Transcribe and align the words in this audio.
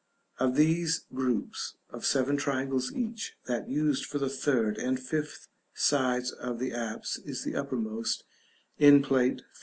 Of 0.39 0.55
these 0.55 1.05
groups 1.13 1.75
of 1.91 2.07
seven 2.07 2.35
triangles 2.35 2.91
each, 2.91 3.37
that 3.45 3.69
used 3.69 4.07
for 4.07 4.17
the 4.17 4.29
third 4.31 4.79
and 4.79 4.99
fifth 4.99 5.47
sides 5.75 6.31
of 6.31 6.57
the 6.57 6.73
apse 6.73 7.19
is 7.19 7.43
the 7.43 7.55
uppermost 7.55 8.23
in 8.79 9.03
Plate 9.03 9.41
III. 9.41 9.45